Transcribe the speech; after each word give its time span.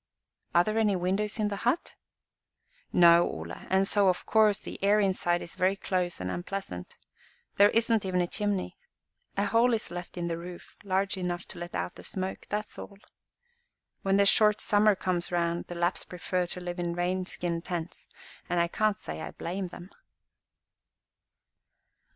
"Are 0.55 0.63
there 0.63 0.79
any 0.79 0.95
windows 0.95 1.37
in 1.37 1.49
the 1.49 1.57
hut?" 1.57 1.93
"No, 2.91 3.21
Ole, 3.29 3.51
and 3.69 3.87
so, 3.87 4.09
of 4.09 4.25
course, 4.25 4.57
the 4.57 4.83
air 4.83 4.99
inside 4.99 5.43
is 5.43 5.53
very 5.53 5.75
close 5.75 6.19
and 6.19 6.31
unpleasant. 6.31 6.97
There 7.57 7.69
isn't 7.69 8.03
even 8.03 8.19
a 8.19 8.25
chimney. 8.25 8.77
A 9.37 9.45
hole 9.45 9.75
is 9.75 9.91
left 9.91 10.17
in 10.17 10.27
the 10.27 10.39
roof 10.39 10.75
large 10.83 11.17
enough 11.17 11.45
to 11.49 11.59
let 11.59 11.75
out 11.75 11.93
the 11.97 12.03
smoke; 12.03 12.47
that 12.49 12.65
is 12.65 12.79
all. 12.79 12.97
When 14.01 14.17
the 14.17 14.25
short 14.25 14.59
summer 14.59 14.95
comes 14.95 15.31
round, 15.31 15.65
the 15.67 15.75
Lapps 15.75 16.03
prefer 16.03 16.47
to 16.47 16.59
live 16.59 16.79
in 16.79 16.95
deer 16.95 17.25
skin 17.27 17.61
tents, 17.61 18.07
and 18.49 18.59
I 18.59 18.69
can't 18.69 18.97
say 18.97 19.21
I 19.21 19.29
blame 19.29 19.67
them." 19.67 19.91